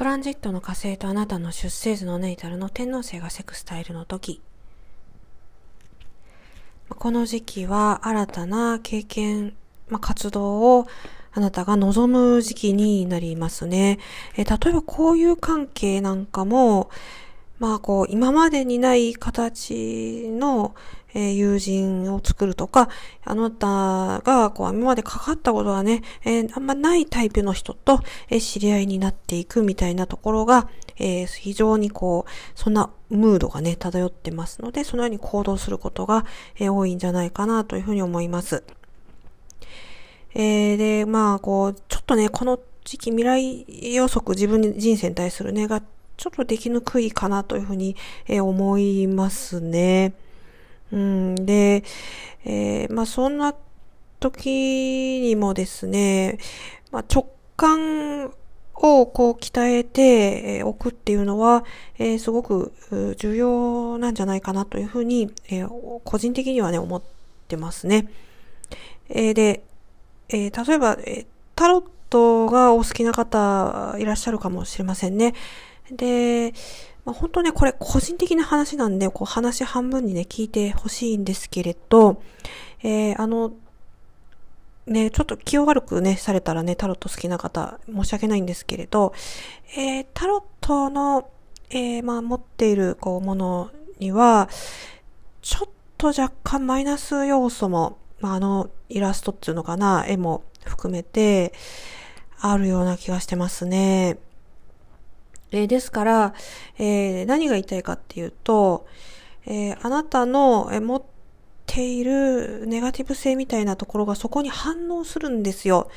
[0.00, 4.40] トランジットの火星とあなたの出生図のネイタルの天王星がセクスタイルの時。
[6.88, 9.52] この時期は新たな経験、
[9.90, 10.86] まあ、活動を
[11.34, 13.98] あなたが望む時期になりますね。
[14.38, 16.88] え例えばこういう関係なんかも、
[17.58, 20.74] まあこう、今までにない形の、
[21.14, 22.88] え、友人を作るとか、
[23.24, 36.26] あなたがこう、今までかかったことはね、え、あんまないタイプの人と、え、知り合いになっていくみたいなところが、え非常にこう、そんなムードがね、漂ってますので、そのように行動することが、
[36.58, 38.62] え多いんじゃないかなというふうに思います。
[40.34, 45.82] えーで、まあ、こう、ちょっとね、この時期未来予測自分人生に対するね、が
[46.16, 47.96] ちょっとできにくいかなというふうに、
[48.28, 50.12] え思いますね。
[50.92, 51.84] うん、で、
[52.44, 53.54] えー、まあそんな
[54.18, 56.38] 時にもですね、
[56.90, 58.32] まあ、直感
[58.74, 61.64] をこう鍛えておくっていうのは、
[61.98, 62.72] えー、すごく
[63.18, 67.02] 重要なんじゃないかなというふうに、えー、個人的にはね、思っ
[67.48, 68.08] てますね。
[69.08, 69.64] えー、で、
[70.28, 75.34] えー、例えば、えタロットがお好きな方いらっしゃるかもしれませんね。
[75.90, 76.54] で、
[77.10, 82.22] まあ、本当ね、これ個人的な話なんで、こう話半分にね、聞いてほしいんですけれど、
[82.84, 83.52] えー、あの、
[84.86, 89.12] ね、ちょっと気を悪くね、されたらね、タロット好きな方、申し訳ないんですけれど、
[89.76, 91.28] えー、タロットの、
[91.70, 94.48] えー、まあ、持っている、こう、ものには、
[95.42, 101.54] ちょっと若干マイナス要素も、まあ、あの、イラストっていうのかな、絵も含めて、
[102.40, 104.18] あるような気がしてますね。
[105.52, 106.34] えー、ですから、
[106.78, 108.86] えー、何が言いたいかっていうと、
[109.46, 111.02] えー、あなたの持っ
[111.66, 115.90] ているネガティブ性みたいなところがそこに反応するんですよ。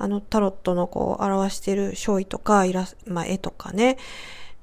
[0.00, 3.98] あのタロットのこう表している勝利とかイラス、まあ、絵とかね。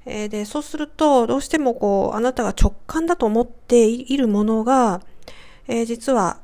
[0.06, 5.02] えー、で、そうすると、どうしてもこう、あなたが直感だと思っているものが、
[5.66, 6.38] えー、実は、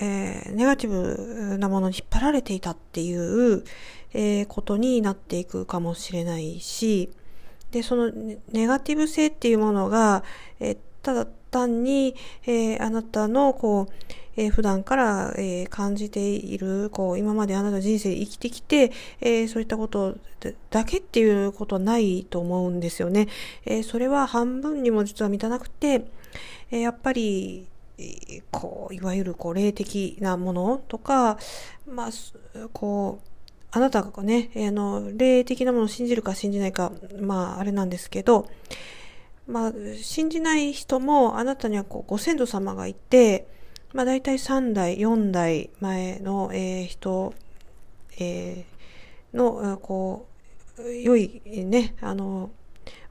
[0.00, 3.64] えー、ネガティブなものに引っ張られていたっていう、
[4.14, 7.10] え、ことになっていくかもしれないし、
[7.72, 8.12] で、その
[8.52, 10.22] ネガティブ性っていうものが、
[10.60, 13.92] え、ただ単に、えー、あなたの、こう、
[14.36, 20.16] えー、普段から、えー、感じている、こう、今まであなた人生生きてきて、えー、そういったこと
[20.70, 23.28] だけっていうことはないと思うんですよね。
[23.64, 26.04] え、それは半分にも実は満たなくて、
[26.70, 27.68] え、やっぱり、
[28.50, 31.38] こう、いわゆるこう、霊的なものとか、
[31.86, 32.10] まあ、
[32.72, 33.31] こう、
[33.74, 38.46] あなたがね、あの、霊的なものを信じるか信じないか、まあ、あれなんですけど、
[39.46, 43.48] まあ、信じない人も、あなたにはこう、ご先祖様がいて、
[43.94, 47.32] まあ、大体3代、4代前の、えー、人、
[48.20, 50.26] えー、の、こ
[50.78, 52.50] う、良いね、あの、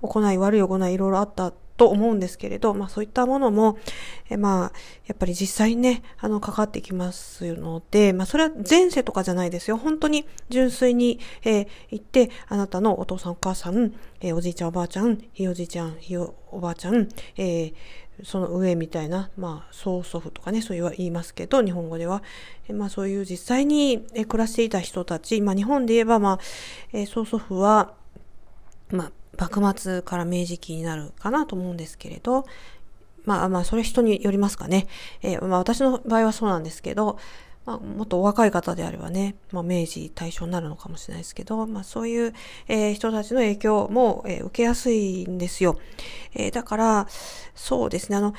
[0.03, 3.79] 行い、悪い行い、いろいろあったと思うんですけれど、まあそういったものも、
[4.29, 4.71] えまあ、
[5.07, 9.77] やっぱり実際にね、あの、かかってきますので、まあそれは前世とかじゃないですよ。
[9.77, 17.73] 本当に純粋に、えー、言って、あなたのお父さんお母さん、えー、おじいちゃんおばあちゃん、ひいおじいちゃん、ひいおばあちゃん、えー、
[18.23, 22.21] その上みたいな、まあ、曽祖父とかね、そういうは言いますけど、日本語では。
[22.67, 26.39] えまあ、そういう実際に暮らしていた人たち、まあ、日本で言えば、まあ、
[26.93, 27.95] えー、曽祖父は、
[28.91, 32.45] まあ、幕末から明治期になるかなと思うんですけれど、
[33.25, 34.87] まあまあ、それ人によりますかね。
[35.21, 37.17] えー、まあ私の場合はそうなんですけど、
[37.65, 42.33] まあ、もっとお若い方であればね、まあ、明治大正になるのかもしれないですけど、まあ、そういう、
[42.67, 45.79] えー、人たちの影響も、えー、受けやすいんですよ。
[46.33, 47.07] えー、だから、
[47.53, 48.33] そうですね、あの、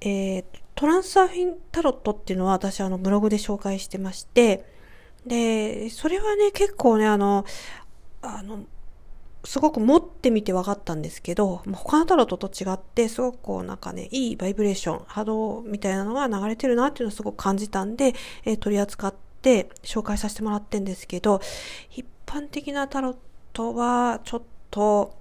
[0.00, 0.44] えー、
[0.76, 4.64] トランスサーフィンタロットっていうのは私あのブログで紹介してまして、
[5.26, 7.44] で、それはね、結構ね、あの、
[8.22, 8.64] あの、
[9.48, 18.12] すごく持ってみて分かったんですけど、他のタロットと違って、すごくこうなんかね、いいバイブレーション、波動みたいなのが流れてるなっていうのをすごく感じたんで、
[18.44, 21.40] えー、取り扱って紹介させてもらってんですけど、
[21.90, 23.16] 一般的なタロッ
[23.54, 25.14] トはちょっと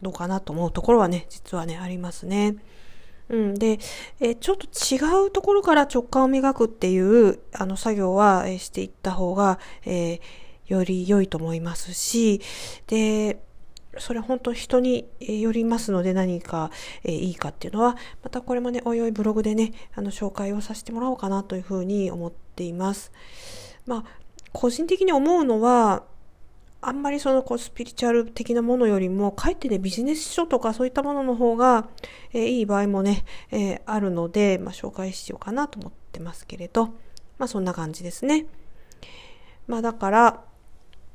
[0.00, 2.56] どうかなと思うところはね、実はね、ありますね。
[3.28, 3.54] うん。
[3.54, 3.78] で、
[4.18, 10.20] えー、ちょっと違うところから直感を磨くっていう、あの、作業は、え、していった方が、えー、
[10.68, 12.40] より良いと思いますし、
[12.86, 13.44] で、
[13.98, 16.70] それ本当人によりますので何か、
[17.04, 23.12] えいいかっていうのは、またこれもね、おいおいブログでね、あの、紹介をさせてもらおうかなというふうに思っています。
[23.86, 24.04] まあ、
[24.52, 26.04] 個人的に思うのは、
[26.86, 31.88] あんまりそのこうスピリチュアル的なものよりも、かえってね、ビジネス書とかそういったものの方が、
[32.32, 36.88] えー、いい場合もね、えー、あるので、まあ、紹介しようかなと思ってますけれど、
[37.38, 38.46] まあ、そんな感じですね。
[39.66, 40.44] まあ、だから、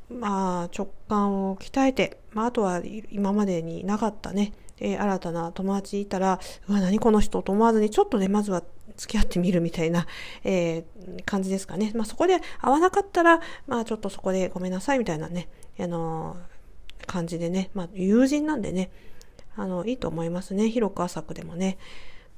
[0.10, 8.64] まあ、直感を鍛えて、まあ、あとは今までになかったね、えー、新たな友達いたら、うわ、何この人と思わずに、ちょっとね、まずは
[8.98, 10.08] 付き合ってみるみたいな、
[10.44, 11.92] えー、感じですかね。
[11.96, 15.48] まあ、そこで合わなかったら、まあ、ちょっとそこでごめんなさいみたいなね、
[15.80, 18.92] あのー、感じでね、まあ、友人なんでね、
[19.56, 20.70] あの、いいと思いますね。
[20.70, 21.78] 広く浅くでもね。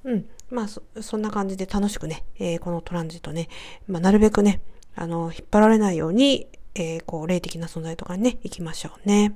[0.03, 0.25] うん。
[0.49, 3.47] まあそ、そんな感じで楽しくね、えー、このトランジットね、
[3.87, 4.61] まあ、なるべくね、
[4.95, 9.35] あの、引っ張られないように、えー、こう、霊的な存在とかにね、行きましょうね。